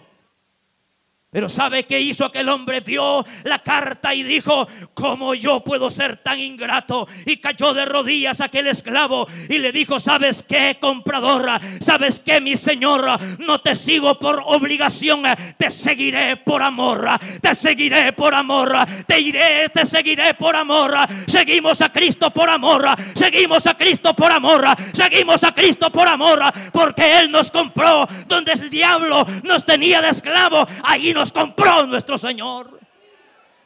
[1.33, 2.81] Pero ¿sabe qué hizo aquel hombre?
[2.81, 7.07] Vio la carta y dijo, ¿cómo yo puedo ser tan ingrato?
[7.25, 11.59] Y cayó de rodillas aquel esclavo y le dijo, ¿sabes qué, compradora?
[11.81, 13.19] ¿Sabes qué, mi señor?
[13.39, 15.23] No te sigo por obligación,
[15.57, 17.09] te seguiré por amor,
[17.41, 18.71] te seguiré por amor,
[19.07, 20.95] te iré, te seguiré por amor.
[21.25, 26.39] Seguimos a Cristo por amor, seguimos a Cristo por amor, seguimos a Cristo por amor,
[26.71, 30.67] porque Él nos compró donde el diablo nos tenía de esclavo.
[30.83, 32.83] Ahí nos compró nuestro Señor.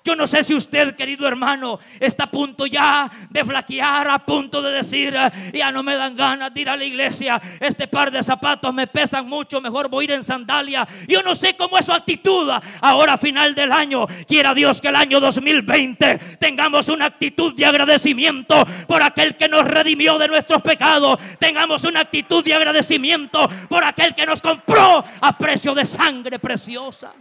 [0.07, 4.61] Yo no sé si usted, querido hermano, está a punto ya de flaquear, a punto
[4.61, 5.13] de decir,
[5.53, 8.87] ya no me dan ganas de ir a la iglesia, este par de zapatos me
[8.87, 10.87] pesan mucho, mejor voy a ir en sandalia.
[11.09, 14.07] Yo no sé cómo es su actitud ahora final del año.
[14.25, 19.65] Quiera Dios que el año 2020 tengamos una actitud de agradecimiento por aquel que nos
[19.67, 21.19] redimió de nuestros pecados.
[21.37, 27.11] Tengamos una actitud de agradecimiento por aquel que nos compró a precio de sangre preciosa.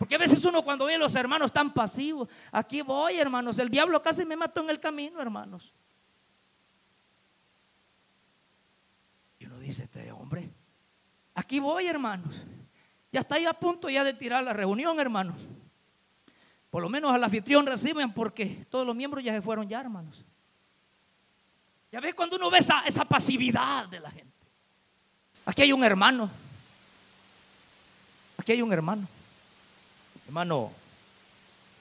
[0.00, 3.68] Porque a veces uno cuando ve a los hermanos tan pasivos, aquí voy hermanos, el
[3.68, 5.74] diablo casi me mató en el camino hermanos.
[9.44, 10.50] uno dice, este hombre,
[11.34, 12.42] aquí voy, hermanos.
[13.12, 15.36] Ya está ahí a punto ya de tirar la reunión, hermanos.
[16.70, 20.24] Por lo menos al anfitrión reciben porque todos los miembros ya se fueron ya, hermanos.
[21.92, 24.32] Ya ves cuando uno ve esa, esa pasividad de la gente.
[25.44, 26.30] Aquí hay un hermano.
[28.38, 29.06] Aquí hay un hermano.
[30.30, 30.70] Hermano,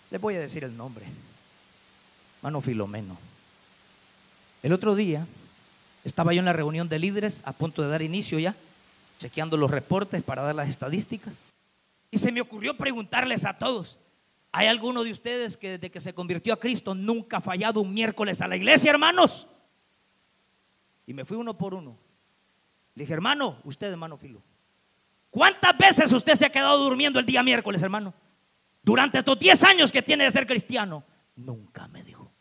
[0.09, 1.05] les voy a decir el nombre.
[2.37, 3.15] Hermano Filomeno.
[4.63, 5.27] El otro día
[6.03, 8.55] estaba yo en la reunión de líderes a punto de dar inicio ya,
[9.19, 11.31] chequeando los reportes para dar las estadísticas.
[12.09, 13.99] Y se me ocurrió preguntarles a todos,
[14.51, 17.93] ¿hay alguno de ustedes que desde que se convirtió a Cristo nunca ha fallado un
[17.93, 19.47] miércoles a la iglesia, hermanos?
[21.05, 21.95] Y me fui uno por uno.
[22.95, 24.41] Le dije, hermano, usted, hermano Filo,
[25.29, 28.11] ¿cuántas veces usted se ha quedado durmiendo el día miércoles, hermano?
[28.89, 31.03] Durante estos 10 años que tiene de ser cristiano.
[31.35, 32.33] Nunca me dijo.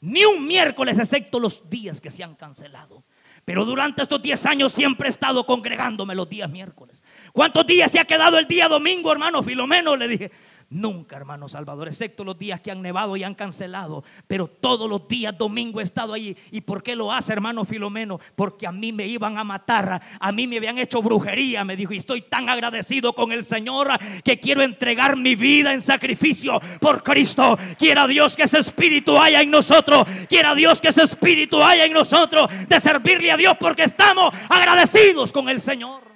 [0.00, 3.04] Ni un miércoles, excepto los días que se han cancelado.
[3.44, 7.02] Pero durante estos 10 años siempre he estado congregándome los días miércoles.
[7.34, 9.94] ¿Cuántos días se ha quedado el día domingo, hermano Filomeno?
[9.94, 10.32] Le dije,
[10.74, 14.02] Nunca, hermano Salvador, excepto los días que han nevado y han cancelado.
[14.26, 16.36] Pero todos los días domingo he estado allí.
[16.50, 18.18] ¿Y por qué lo hace, hermano Filomeno?
[18.34, 20.02] Porque a mí me iban a matar.
[20.18, 21.94] A mí me habían hecho brujería, me dijo.
[21.94, 23.86] Y estoy tan agradecido con el Señor
[24.24, 27.56] que quiero entregar mi vida en sacrificio por Cristo.
[27.78, 30.08] Quiera Dios que ese espíritu haya en nosotros.
[30.28, 35.32] Quiera Dios que ese espíritu haya en nosotros de servirle a Dios porque estamos agradecidos
[35.32, 36.13] con el Señor.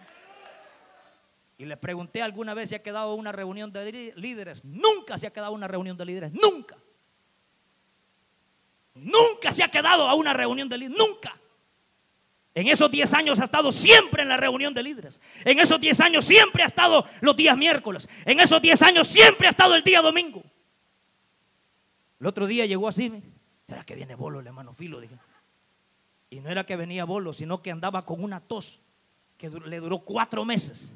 [1.58, 4.64] Y le pregunté alguna vez si ha quedado una reunión de líderes.
[4.64, 6.32] Nunca se ha quedado una reunión de líderes.
[6.32, 6.76] Nunca.
[8.94, 10.98] Nunca se ha quedado a una reunión de líderes.
[10.98, 11.36] Nunca.
[12.54, 15.20] En esos 10 años ha estado siempre en la reunión de líderes.
[15.44, 18.08] En esos 10 años siempre ha estado los días miércoles.
[18.24, 20.44] En esos 10 años siempre ha estado el día domingo.
[22.20, 23.12] El otro día llegó así.
[23.66, 25.00] ¿Será que viene Bolo, el hermano Filo?
[25.00, 25.18] Dije.
[26.30, 28.80] Y no era que venía Bolo, sino que andaba con una tos
[29.36, 30.92] que le duró cuatro meses.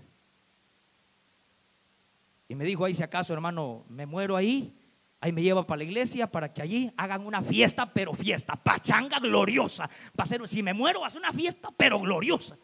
[2.48, 4.78] Y me dijo ahí, si acaso, hermano, me muero ahí,
[5.20, 9.18] ahí me lleva para la iglesia para que allí hagan una fiesta, pero fiesta, pachanga
[9.18, 9.88] gloriosa.
[10.18, 12.56] Va a ser, si me muero, va a ser una fiesta, pero gloriosa.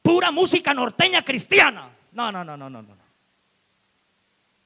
[0.00, 1.94] Pura música norteña cristiana.
[2.12, 2.96] No, no, no, no, no, no.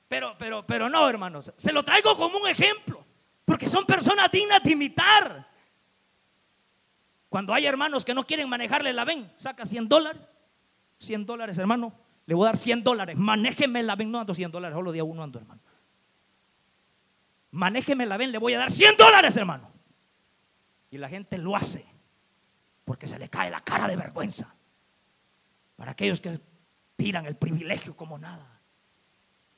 [0.08, 1.52] Pero, pero, pero no, hermanos.
[1.56, 3.04] Se lo traigo como un ejemplo.
[3.44, 5.48] Porque son personas dignas de imitar.
[7.28, 10.28] Cuando hay hermanos que no quieren manejarle la ven, saca 100 dólares.
[10.98, 11.92] 100 dólares, hermano.
[12.26, 13.16] Le voy a dar 100 dólares.
[13.16, 14.10] Manéjeme la ven.
[14.10, 15.60] No ando 100 dólares, solo día uno ando, hermano.
[17.50, 19.70] Manéjeme la ven, le voy a dar 100 dólares, hermano.
[20.90, 21.86] Y la gente lo hace
[22.84, 24.54] porque se le cae la cara de vergüenza.
[25.76, 26.40] Para aquellos que
[26.96, 28.60] tiran el privilegio como nada.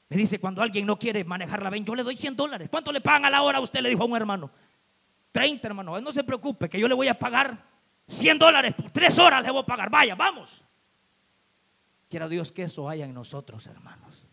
[0.09, 2.69] Me dice, cuando alguien no quiere manejar la ven, yo le doy 100 dólares.
[2.71, 3.61] ¿Cuánto le pagan a la hora?
[3.61, 4.51] Usted le dijo a un hermano.
[5.33, 6.01] 30, hermano.
[6.01, 7.59] No se preocupe, que yo le voy a pagar
[8.07, 8.75] 100 dólares.
[8.93, 9.91] Tres horas le voy a pagar.
[9.91, 10.65] Vaya, vamos.
[12.15, 14.29] Quiera Dios que eso haya en nosotros, hermanos.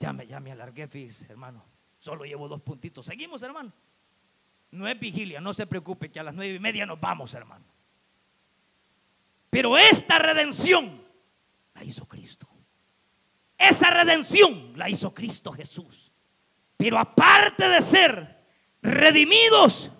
[0.00, 0.88] Ya me, ya alargué,
[1.28, 1.62] hermano.
[1.98, 3.04] Solo llevo dos puntitos.
[3.04, 3.70] Seguimos, hermano.
[4.70, 7.66] No es vigilia, no se preocupe que a las nueve y media nos vamos, hermano.
[9.50, 11.04] Pero esta redención
[11.74, 12.48] la hizo Cristo.
[13.58, 16.10] Esa redención la hizo Cristo Jesús.
[16.78, 18.46] Pero aparte de ser
[18.80, 19.92] redimidos,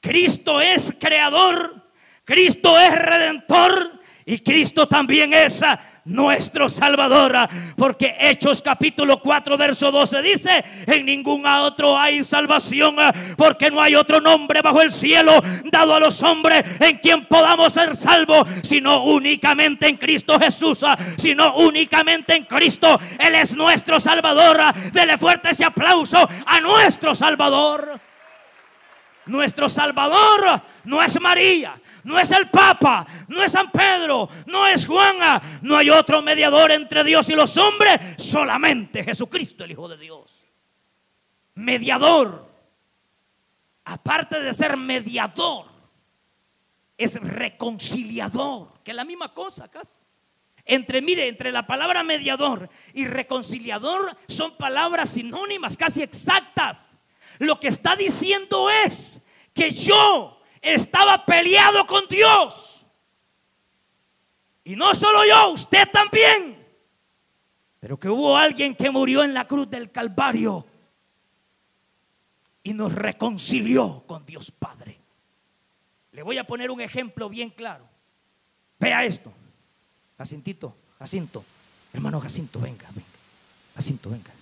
[0.00, 1.92] Cristo es creador,
[2.24, 5.62] Cristo es redentor y Cristo también es
[6.06, 7.36] nuestro Salvador.
[7.76, 12.96] Porque Hechos capítulo 4, verso 12 dice, en ningún otro hay salvación,
[13.36, 15.32] porque no hay otro nombre bajo el cielo
[15.64, 20.84] dado a los hombres en quien podamos ser salvos, sino únicamente en Cristo Jesús,
[21.18, 22.98] sino únicamente en Cristo.
[23.18, 24.58] Él es nuestro Salvador.
[24.92, 28.00] Dele fuerte ese aplauso a nuestro Salvador.
[29.26, 31.74] Nuestro Salvador no es María,
[32.06, 36.70] no es el Papa, no es San Pedro, no es Juana, no hay otro mediador
[36.70, 40.44] entre Dios y los hombres, solamente Jesucristo, el Hijo de Dios.
[41.54, 42.48] Mediador,
[43.84, 45.66] aparte de ser mediador,
[46.96, 50.00] es reconciliador, que es la misma cosa casi.
[50.64, 56.98] Entre, mire, entre la palabra mediador y reconciliador son palabras sinónimas, casi exactas.
[57.38, 59.20] Lo que está diciendo es
[59.52, 62.86] que yo estaba peleado con Dios.
[64.64, 66.66] Y no solo yo, usted también.
[67.78, 70.66] Pero que hubo alguien que murió en la cruz del Calvario
[72.62, 74.98] y nos reconcilió con Dios Padre.
[76.10, 77.88] Le voy a poner un ejemplo bien claro.
[78.80, 79.32] Vea esto.
[80.18, 81.44] Jacintito, Jacinto,
[81.92, 83.06] hermano Jacinto, venga, venga.
[83.74, 84.32] Jacinto, venga.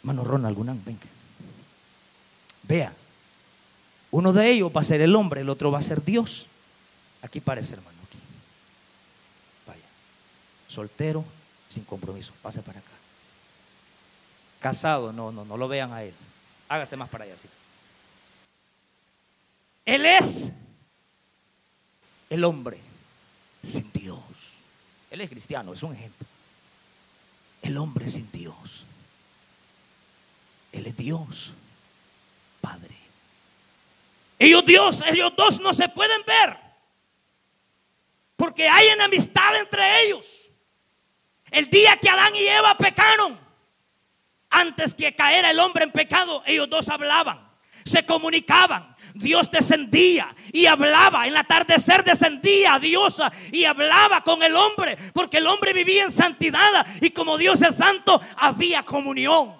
[0.00, 1.06] Hermano Ronald Gunán, venga.
[2.64, 2.92] Vea,
[4.10, 6.46] uno de ellos va a ser el hombre, el otro va a ser Dios.
[7.22, 7.98] Aquí parece, hermano.
[8.06, 8.18] Aquí.
[9.66, 9.88] Vaya.
[10.68, 11.24] Soltero,
[11.68, 12.32] sin compromiso.
[12.42, 12.90] Pase para acá.
[14.60, 16.14] Casado, no, no, no lo vean a él.
[16.68, 17.48] Hágase más para allá, sí.
[19.84, 20.50] Él es
[22.28, 22.80] el hombre
[23.62, 24.20] sin Dios.
[25.10, 26.26] Él es cristiano, es un ejemplo.
[27.62, 28.84] El hombre sin Dios.
[30.72, 31.52] Él es Dios,
[32.60, 33.05] Padre.
[34.38, 36.58] Ellos Dios, ellos dos no se pueden ver.
[38.36, 40.50] Porque hay enemistad entre ellos.
[41.50, 43.38] El día que Adán y Eva pecaron,
[44.50, 47.50] antes que caera el hombre en pecado, ellos dos hablaban,
[47.84, 48.94] se comunicaban.
[49.14, 51.26] Dios descendía y hablaba.
[51.26, 53.22] En el atardecer descendía a Dios
[53.52, 57.76] y hablaba con el hombre, porque el hombre vivía en santidad y como Dios es
[57.76, 59.56] santo, había comunión.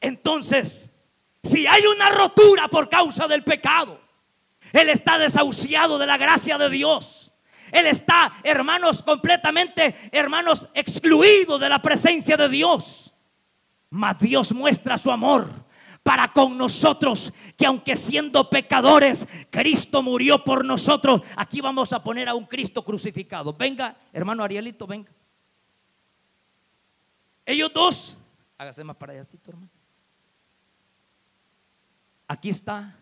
[0.00, 0.91] Entonces,
[1.42, 4.00] si hay una rotura por causa del pecado,
[4.72, 7.32] Él está desahuciado de la gracia de Dios.
[7.72, 13.14] Él está, hermanos, completamente, hermanos, excluido de la presencia de Dios.
[13.90, 15.48] Mas Dios muestra su amor
[16.02, 21.22] para con nosotros, que aunque siendo pecadores, Cristo murió por nosotros.
[21.36, 23.52] Aquí vamos a poner a un Cristo crucificado.
[23.52, 25.10] Venga, hermano Arielito, venga.
[27.44, 28.18] Ellos dos,
[28.58, 29.81] hágase más para allá, hermano.
[32.32, 32.96] Aquí está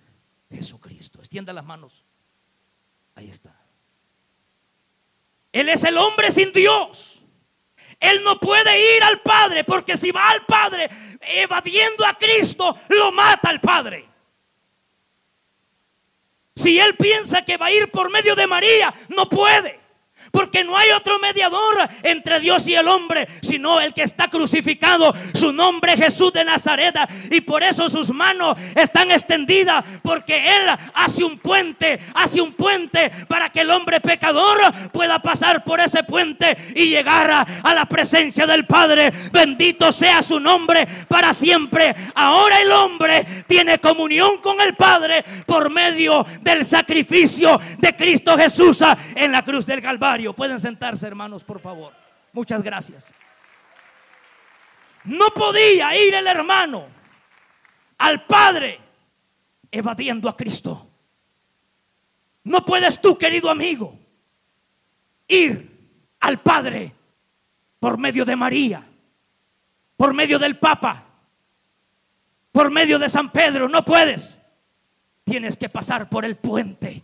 [0.51, 1.21] Jesucristo.
[1.21, 2.05] Extienda las manos.
[3.15, 3.55] Ahí está.
[5.53, 7.23] Él es el hombre sin Dios.
[8.01, 10.91] Él no puede ir al Padre porque si va al Padre
[11.21, 14.05] evadiendo a Cristo, lo mata al Padre.
[16.57, 19.80] Si él piensa que va a ir por medio de María, no puede.
[20.31, 25.13] Porque no hay otro mediador entre Dios y el hombre, sino el que está crucificado.
[25.35, 26.95] Su nombre es Jesús de Nazaret.
[27.31, 29.85] Y por eso sus manos están extendidas.
[30.03, 34.59] Porque Él hace un puente, hace un puente para que el hombre pecador
[34.93, 39.13] pueda pasar por ese puente y llegar a, a la presencia del Padre.
[39.33, 41.95] Bendito sea su nombre para siempre.
[42.15, 48.81] Ahora el hombre tiene comunión con el Padre por medio del sacrificio de Cristo Jesús
[49.15, 50.20] en la cruz del Calvario.
[50.37, 51.93] Pueden sentarse, hermanos, por favor.
[52.33, 53.07] Muchas gracias.
[55.05, 56.87] No podía ir el hermano
[57.99, 58.81] al Padre
[59.71, 60.89] evadiendo a Cristo.
[62.45, 63.99] No puedes tú, querido amigo,
[65.29, 65.71] ir
[66.21, 66.95] al Padre
[67.79, 68.87] por medio de María,
[69.97, 71.05] por medio del Papa,
[72.53, 73.69] por medio de San Pedro.
[73.69, 74.41] No puedes.
[75.25, 77.03] Tienes que pasar por el puente.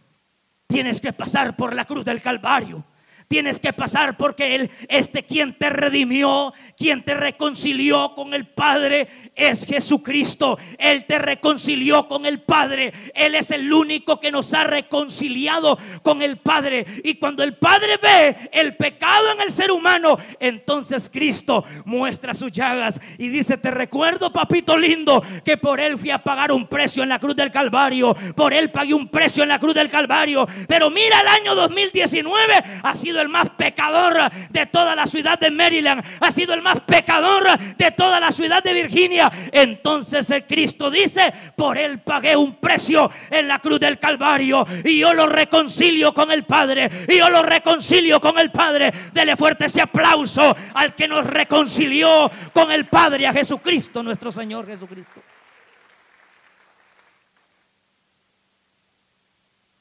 [0.66, 2.84] Tienes que pasar por la cruz del Calvario.
[3.28, 9.08] Tienes que pasar porque Él, este quien te redimió, quien te reconcilió con el Padre,
[9.34, 10.58] es Jesucristo.
[10.78, 12.92] Él te reconcilió con el Padre.
[13.14, 16.86] Él es el único que nos ha reconciliado con el Padre.
[17.02, 22.52] Y cuando el Padre ve el pecado en el ser humano, entonces Cristo muestra sus
[22.52, 27.02] llagas y dice, te recuerdo, papito lindo, que por Él fui a pagar un precio
[27.02, 28.14] en la cruz del Calvario.
[28.36, 30.46] Por Él pagué un precio en la cruz del Calvario.
[30.68, 34.16] Pero mira el año 2019 ha sido el más pecador
[34.50, 37.44] de toda la ciudad de Maryland, ha sido el más pecador
[37.76, 39.30] de toda la ciudad de Virginia.
[39.52, 44.98] Entonces el Cristo dice, por él pagué un precio en la cruz del Calvario y
[44.98, 46.88] yo lo reconcilio con el Padre.
[47.08, 48.92] Y yo lo reconcilio con el Padre.
[49.12, 54.66] Dele fuerte ese aplauso al que nos reconcilió con el Padre, a Jesucristo, nuestro Señor
[54.66, 55.22] Jesucristo.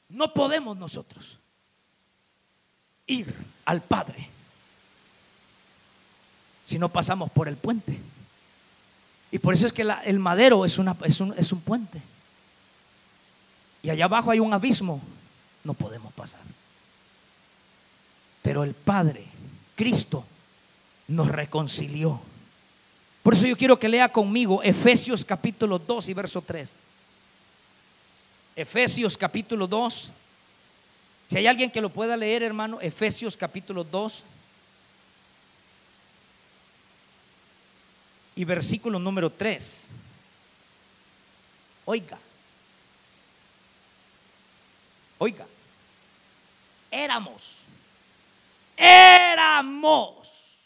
[0.08, 1.40] No podemos nosotros
[3.06, 4.30] ir al Padre
[6.64, 7.96] si no pasamos por el puente.
[9.30, 10.72] Y por eso es que el madero es,
[11.04, 12.02] es, un, es un puente.
[13.82, 15.00] Y allá abajo hay un abismo.
[15.62, 16.40] No podemos pasar.
[18.42, 19.26] Pero el Padre,
[19.76, 20.24] Cristo,
[21.08, 22.20] nos reconcilió.
[23.22, 26.68] Por eso yo quiero que lea conmigo Efesios capítulo 2 y verso 3.
[28.56, 30.10] Efesios capítulo 2
[31.28, 34.24] si hay alguien que lo pueda leer, hermano, Efesios capítulo 2
[38.36, 39.88] y versículo número 3.
[41.86, 42.18] Oiga,
[45.18, 45.46] oiga,
[46.90, 47.58] éramos,
[48.76, 50.60] éramos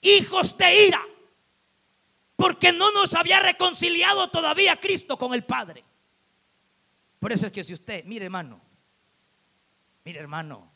[0.00, 1.02] hijos de ira,
[2.36, 5.84] porque no nos había reconciliado todavía Cristo con el Padre.
[7.18, 8.60] Por eso es que si usted, mire hermano,
[10.06, 10.72] Mire, hermano,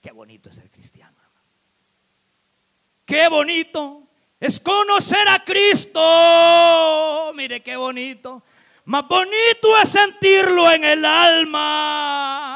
[0.00, 1.18] qué bonito es ser cristiano.
[3.04, 4.06] Qué bonito
[4.38, 7.32] es conocer a Cristo.
[7.34, 8.44] Mire qué bonito.
[8.84, 12.47] más bonito es sentirlo en el alma.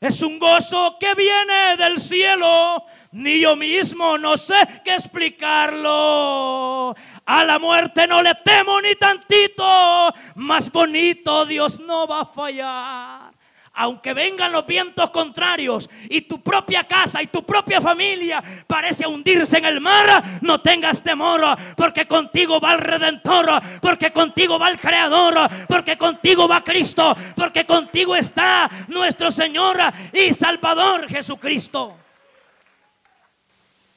[0.00, 2.86] Es un gozo que viene del cielo.
[3.12, 6.94] Ni yo mismo no sé qué explicarlo.
[7.26, 9.62] A la muerte no le temo ni tantito.
[10.36, 13.29] Más bonito Dios no va a fallar
[13.74, 19.58] aunque vengan los vientos contrarios y tu propia casa y tu propia familia parece hundirse
[19.58, 21.40] en el mar, no tengas temor,
[21.76, 25.34] porque contigo va el Redentor, porque contigo va el Creador,
[25.68, 29.78] porque contigo va Cristo, porque contigo está nuestro Señor
[30.12, 31.96] y Salvador Jesucristo.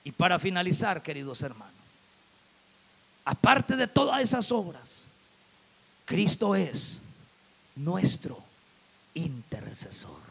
[0.04, 1.74] Y para finalizar, queridos hermanos,
[3.26, 5.06] aparte de todas esas obras,
[6.06, 7.00] Cristo es
[7.76, 8.43] nuestro
[9.14, 10.22] intercesor.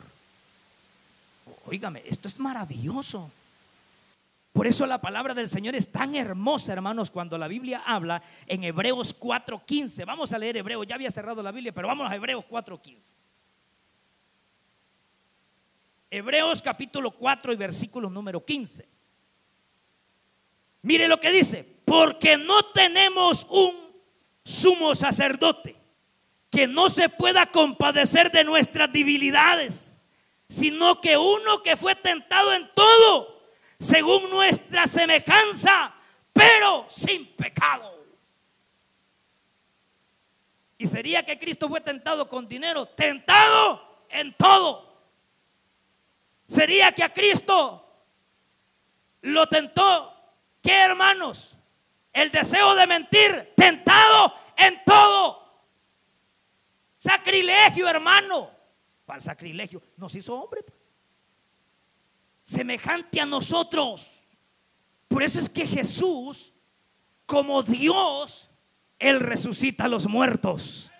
[1.66, 3.30] Óigame, esto es maravilloso.
[4.53, 8.64] Por eso la palabra del Señor es tan hermosa, hermanos, cuando la Biblia habla en
[8.64, 10.05] Hebreos 4:15.
[10.05, 13.14] Vamos a leer Hebreos, ya había cerrado la Biblia, pero vamos a Hebreos 4:15.
[16.11, 18.87] Hebreos capítulo 4 y versículo número 15.
[20.83, 23.74] Mire lo que dice, porque no tenemos un
[24.45, 25.82] sumo sacerdote
[26.53, 29.98] que no se pueda compadecer de nuestras debilidades,
[30.48, 33.42] sino que uno que fue tentado en todo,
[33.80, 35.94] según nuestra semejanza,
[36.34, 38.05] pero sin pecado.
[40.76, 44.92] Y sería que Cristo fue tentado con dinero, tentado en todo.
[46.46, 47.82] Sería que a Cristo
[49.22, 50.14] lo tentó,
[50.62, 51.57] ¿qué hermanos?
[52.12, 55.41] El deseo de mentir, tentado en todo.
[57.03, 58.48] Sacrilegio, hermano.
[59.05, 60.61] Para el sacrilegio nos hizo hombre.
[62.44, 64.22] Semejante a nosotros.
[65.09, 66.55] Por eso es que Jesús,
[67.26, 68.48] como Dios,
[69.00, 70.92] Él resucita a los muertos.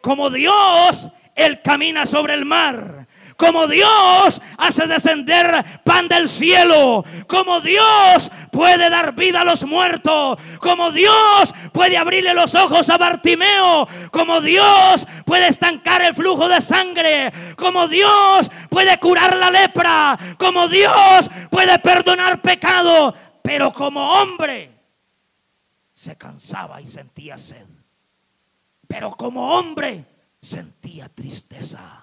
[0.00, 3.01] Como Dios, Él camina sobre el mar.
[3.36, 7.04] Como Dios hace descender pan del cielo.
[7.26, 10.38] Como Dios puede dar vida a los muertos.
[10.60, 13.88] Como Dios puede abrirle los ojos a Bartimeo.
[14.10, 17.32] Como Dios puede estancar el flujo de sangre.
[17.56, 20.18] Como Dios puede curar la lepra.
[20.38, 23.14] Como Dios puede perdonar pecado.
[23.42, 24.70] Pero como hombre
[25.94, 27.66] se cansaba y sentía sed.
[28.88, 30.04] Pero como hombre
[30.40, 32.01] sentía tristeza.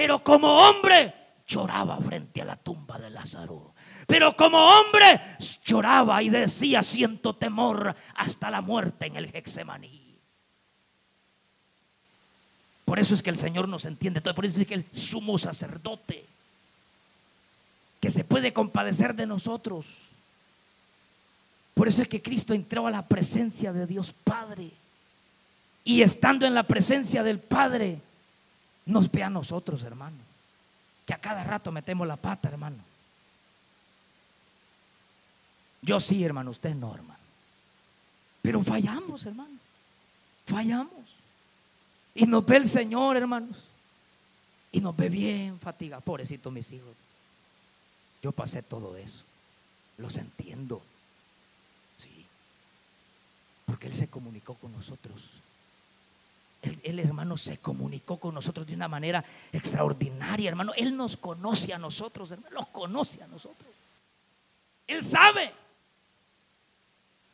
[0.00, 1.12] Pero como hombre
[1.46, 3.74] lloraba frente a la tumba de Lázaro.
[4.06, 5.20] Pero como hombre
[5.62, 10.18] lloraba y decía, siento temor hasta la muerte en el Hexemaní.
[12.86, 14.34] Por eso es que el Señor nos entiende todo.
[14.34, 16.24] Por eso es que el sumo sacerdote,
[18.00, 19.84] que se puede compadecer de nosotros.
[21.74, 24.70] Por eso es que Cristo entró a la presencia de Dios Padre.
[25.84, 28.00] Y estando en la presencia del Padre,
[28.90, 30.16] nos ve a nosotros, hermano.
[31.06, 32.78] Que a cada rato metemos la pata, hermano.
[35.82, 37.20] Yo sí, hermano, usted no, hermano.
[38.42, 39.58] Pero fallamos, hermano.
[40.46, 41.16] Fallamos.
[42.14, 43.56] Y nos ve el Señor, hermanos.
[44.72, 46.04] Y nos ve bien fatigados.
[46.04, 46.94] Pobrecito mis hijos.
[48.22, 49.22] Yo pasé todo eso.
[49.98, 50.82] Los entiendo.
[51.98, 52.26] Sí.
[53.66, 55.22] Porque Él se comunicó con nosotros.
[56.62, 60.72] El, hermano se comunicó con nosotros de una manera extraordinaria, hermano.
[60.76, 62.54] Él nos conoce a nosotros, hermano.
[62.54, 63.70] Nos conoce a nosotros.
[64.86, 65.52] Él sabe.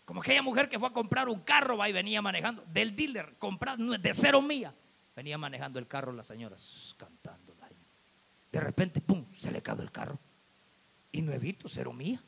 [0.05, 2.65] Como aquella mujer que fue a comprar un carro, va y venía manejando.
[2.73, 4.73] Del dealer, comprando de cero mía.
[5.17, 6.57] Venía manejando el carro la señora
[6.97, 7.57] cantando.
[8.57, 10.19] De repente, pum, se le cae el carro.
[11.13, 12.23] Y nuevito, cero mía.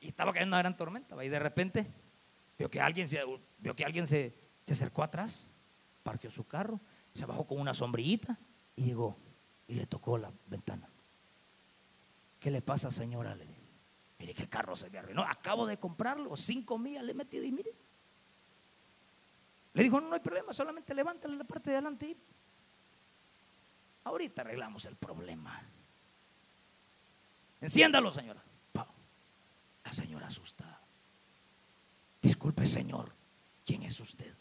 [0.00, 1.22] Y estaba cayendo una gran tormenta.
[1.24, 1.86] Y de repente
[2.58, 3.22] vio que alguien se,
[3.58, 4.34] vio que alguien se,
[4.68, 5.48] acercó atrás,
[6.02, 6.80] parqueó su carro,
[7.14, 8.38] se bajó con una sombrillita
[8.76, 9.16] y llegó
[9.66, 10.88] y le tocó la ventana.
[12.40, 13.34] ¿Qué le pasa, señora?
[13.34, 13.46] Le
[14.18, 15.22] mire qué carro se me arruinó.
[15.22, 17.72] Acabo de comprarlo, cinco millas le he metido y mire.
[19.74, 22.16] Le dijo, no, no hay problema, solamente levántale la parte de adelante y
[24.04, 25.62] ahorita arreglamos el problema.
[27.60, 28.42] Enciéndalo, señora.
[29.84, 30.77] La señora asustada.
[32.28, 33.10] Disculpe, Señor,
[33.64, 34.34] ¿quién es usted?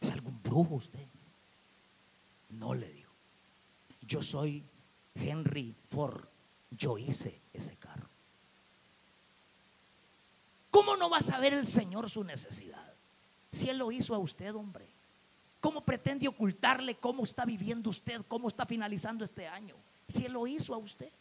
[0.00, 1.06] ¿Es algún brujo usted?
[2.50, 3.12] No le digo.
[4.00, 4.64] Yo soy
[5.14, 6.24] Henry Ford.
[6.72, 8.08] Yo hice ese carro.
[10.72, 12.92] ¿Cómo no va a saber el Señor su necesidad?
[13.52, 14.88] Si Él lo hizo a usted, hombre.
[15.60, 19.76] ¿Cómo pretende ocultarle cómo está viviendo usted, cómo está finalizando este año?
[20.08, 21.12] Si Él lo hizo a usted.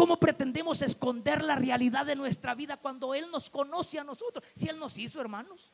[0.00, 4.42] ¿Cómo pretendemos esconder la realidad de nuestra vida cuando Él nos conoce a nosotros?
[4.54, 5.70] Si Él nos hizo, hermanos.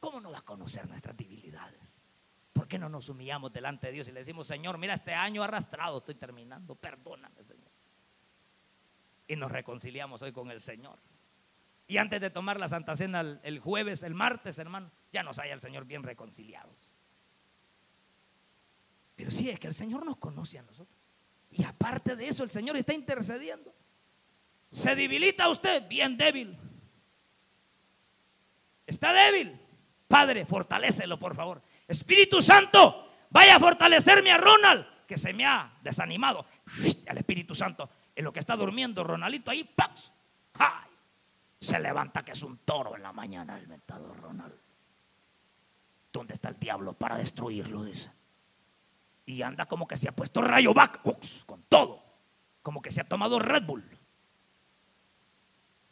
[0.00, 2.00] ¿cómo no va a conocer nuestras debilidades?
[2.54, 5.42] ¿Por qué no nos humillamos delante de Dios y le decimos, Señor, mira, este año
[5.42, 7.70] arrastrado estoy terminando, perdóname, Señor?
[9.28, 10.98] Y nos reconciliamos hoy con el Señor.
[11.86, 15.52] Y antes de tomar la Santa Cena el, jueves, el martes, hermano, ya nos haya
[15.52, 16.94] el Señor bien reconciliados.
[19.16, 20.99] Pero sí, es que el Señor nos conoce a nosotros.
[21.50, 23.74] Y aparte de eso, el Señor está intercediendo.
[24.70, 26.56] Se debilita usted, bien débil.
[28.86, 29.58] Está débil.
[30.06, 31.62] Padre, fortalécelo, por favor.
[31.86, 36.46] Espíritu Santo, vaya a fortalecerme a Ronald, que se me ha desanimado.
[37.06, 40.12] El Espíritu Santo, en lo que está durmiendo Ronaldito ahí, ¡pax!
[41.60, 44.54] Se levanta que es un toro en la mañana el mentado Ronald.
[46.12, 47.84] ¿Dónde está el diablo para destruirlo?
[47.84, 48.10] Dice.
[49.26, 51.00] Y anda como que se ha puesto rayo back,
[51.46, 52.02] con todo.
[52.62, 53.84] Como que se ha tomado Red Bull.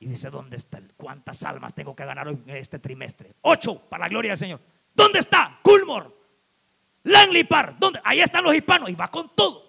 [0.00, 0.80] Y dice, ¿dónde está?
[0.96, 3.34] ¿Cuántas almas tengo que ganar hoy en este trimestre?
[3.42, 4.60] Ocho, para la gloria del Señor.
[4.94, 5.58] ¿Dónde está?
[5.62, 6.10] Culmore.
[7.04, 7.76] Langley Park.
[7.78, 8.00] ¿Dónde?
[8.04, 8.90] Ahí están los hispanos.
[8.90, 9.66] Y va con todo.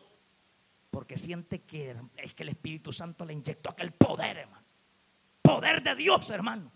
[0.92, 4.64] Porque siente que es que el Espíritu Santo le inyectó aquel poder, hermano.
[5.42, 6.72] Poder de Dios, hermano.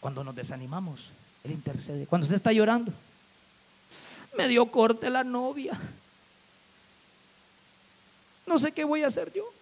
[0.00, 1.10] Cuando nos desanimamos,
[1.44, 2.06] Él intercede.
[2.06, 2.92] Cuando usted está llorando,
[4.38, 5.76] me dio corte la novia.
[8.46, 9.52] No sé qué voy a hacer yo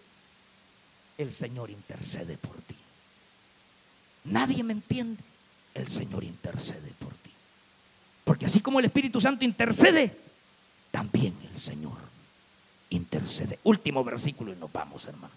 [1.16, 2.76] el Señor intercede por ti.
[4.24, 5.22] Nadie me entiende,
[5.72, 7.30] el Señor intercede por ti.
[8.22, 10.14] Porque así como el Espíritu Santo intercede,
[10.90, 11.96] también el Señor
[12.90, 13.58] intercede.
[13.64, 15.32] Último versículo y nos vamos, hermano.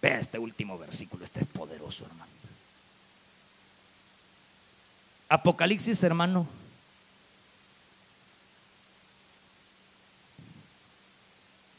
[0.00, 2.30] Vea este último versículo, este es poderoso, hermano.
[5.28, 6.59] Apocalipsis, hermano.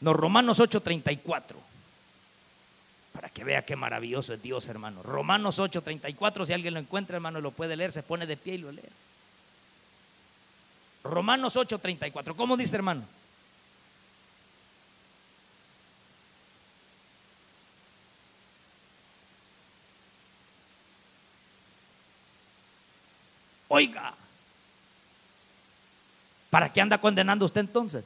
[0.02, 1.56] No, Romanos 8:34
[3.12, 5.02] para que vea qué maravilloso es Dios, hermano.
[5.02, 8.58] Romanos 8:34, si alguien lo encuentra, hermano, lo puede leer, se pone de pie y
[8.58, 8.82] lo lee.
[11.04, 13.04] Romanos 8:34, ¿cómo dice, hermano?
[23.68, 24.14] Oiga,
[26.50, 28.04] ¿para qué anda condenando usted entonces?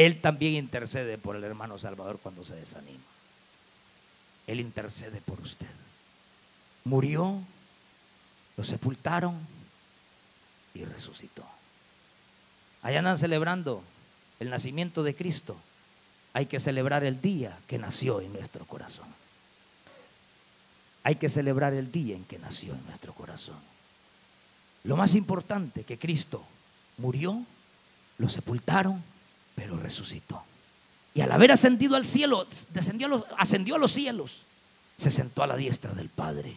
[0.00, 3.04] Él también intercede por el hermano Salvador cuando se desanima.
[4.46, 5.68] Él intercede por usted.
[6.84, 7.38] Murió,
[8.56, 9.36] lo sepultaron
[10.72, 11.44] y resucitó.
[12.80, 13.82] Allá andan celebrando
[14.38, 15.54] el nacimiento de Cristo.
[16.32, 19.08] Hay que celebrar el día que nació en nuestro corazón.
[21.02, 23.60] Hay que celebrar el día en que nació en nuestro corazón.
[24.82, 26.42] Lo más importante que Cristo
[26.96, 27.44] murió,
[28.16, 29.04] lo sepultaron
[29.60, 30.42] pero resucitó.
[31.12, 34.40] Y al haber ascendido al cielo, descendió a los, ascendió a los cielos,
[34.96, 36.56] se sentó a la diestra del Padre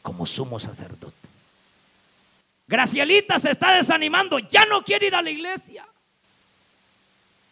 [0.00, 1.16] como sumo sacerdote.
[2.68, 5.84] Gracielita se está desanimando, ya no quiere ir a la iglesia.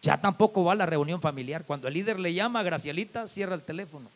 [0.02, 1.64] Ya tampoco va a la reunión familiar.
[1.64, 4.08] Cuando el líder le llama Gracielita, cierra el teléfono.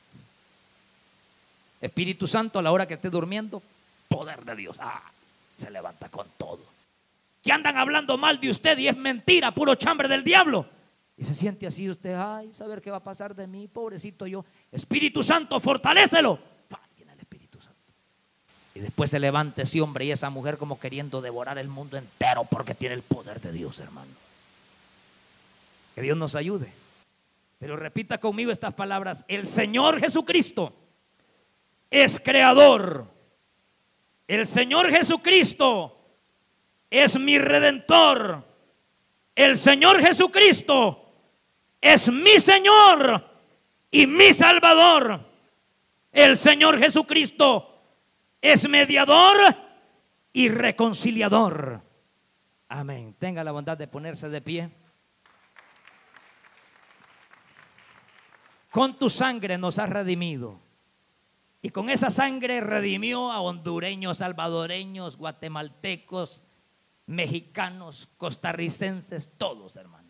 [1.80, 3.60] Espíritu Santo, a la hora que esté durmiendo,
[4.06, 4.76] poder de Dios.
[4.78, 5.02] Ah,
[5.56, 6.71] se levanta con todo
[7.42, 10.66] que andan hablando mal de usted y es mentira, puro chambre del diablo.
[11.16, 14.44] Y se siente así usted, ay, saber qué va a pasar de mí, pobrecito yo.
[14.70, 16.38] Espíritu Santo, fortalécelo.
[16.96, 17.78] Viene el Espíritu Santo.
[18.74, 22.44] Y después se levanta ese hombre y esa mujer como queriendo devorar el mundo entero
[22.44, 24.10] porque tiene el poder de Dios, hermano.
[25.94, 26.72] Que Dios nos ayude.
[27.58, 29.24] Pero repita conmigo estas palabras.
[29.28, 30.72] El Señor Jesucristo
[31.90, 33.06] es creador.
[34.26, 36.01] El Señor Jesucristo
[36.92, 38.44] es mi redentor.
[39.34, 41.10] El Señor Jesucristo
[41.80, 43.24] es mi Señor
[43.90, 45.26] y mi Salvador.
[46.12, 47.82] El Señor Jesucristo
[48.42, 49.38] es mediador
[50.34, 51.80] y reconciliador.
[52.68, 53.16] Amén.
[53.18, 54.70] Tenga la bondad de ponerse de pie.
[58.70, 60.60] Con tu sangre nos has redimido.
[61.62, 66.42] Y con esa sangre redimió a hondureños, salvadoreños, guatemaltecos,
[67.06, 70.01] mexicanos, costarricenses, todos, hermanos.